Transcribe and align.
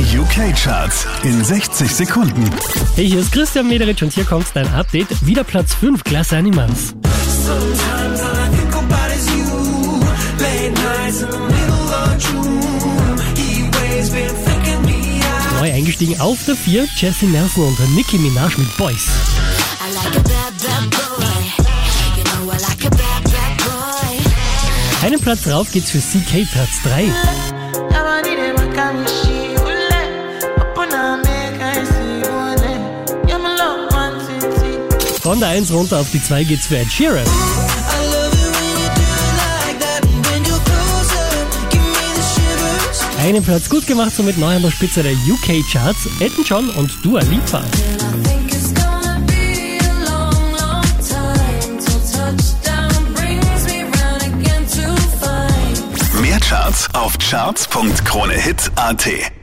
Die 0.00 0.18
UK-Charts 0.18 1.06
in 1.24 1.44
60 1.44 1.94
Sekunden. 1.94 2.42
Hey, 2.94 3.06
hier 3.06 3.20
ist 3.20 3.32
Christian 3.32 3.68
Mederich 3.68 4.02
und 4.02 4.10
hier 4.10 4.24
kommt 4.24 4.46
dein 4.54 4.66
Update. 4.72 5.08
Wieder 5.26 5.44
Platz 5.44 5.74
5, 5.74 6.02
Klasse 6.02 6.38
Animals. 6.38 6.94
Neu 15.58 15.70
eingestiegen 15.70 16.18
auf 16.18 16.38
der 16.46 16.56
4, 16.56 16.88
Jesse 16.96 17.26
Nelson 17.26 17.76
und 17.78 17.94
Nicki 17.94 18.16
Minaj 18.16 18.56
mit 18.56 18.74
Boys. 18.78 19.06
Einen 25.02 25.20
Platz 25.20 25.46
rauf 25.46 25.70
geht's 25.70 25.90
für 25.90 25.98
CK, 25.98 26.50
Platz 26.50 26.80
3. 26.84 27.59
Von 35.22 35.38
der 35.38 35.50
1 35.50 35.70
runter 35.70 35.98
auf 35.98 36.10
die 36.10 36.22
2 36.22 36.44
geht's 36.44 36.66
für 36.66 36.78
Ed 36.78 36.90
Sheeran. 36.90 37.26
Einen 43.18 43.44
Platz 43.44 43.68
gut 43.68 43.86
gemacht, 43.86 44.12
somit 44.16 44.38
neu 44.38 44.56
an 44.56 44.62
der 44.62 44.70
Spitze 44.70 45.02
der 45.02 45.12
UK-Charts. 45.12 46.08
Elton 46.20 46.44
John 46.44 46.70
und 46.70 46.90
Dua 47.04 47.20
Lipa. 47.20 47.62
Mehr 56.22 56.40
Charts 56.40 56.88
auf 56.94 57.18
charts.kronehit.at. 57.18 59.39